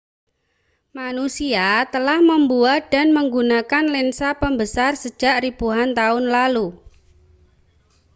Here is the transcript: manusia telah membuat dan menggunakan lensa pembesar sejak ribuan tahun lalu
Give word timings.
manusia 0.97 1.65
telah 1.93 2.17
membuat 2.29 2.81
dan 2.93 3.07
menggunakan 3.17 3.85
lensa 3.95 4.29
pembesar 4.41 4.91
sejak 5.03 5.35
ribuan 5.45 5.89
tahun 5.99 6.23
lalu 6.35 6.67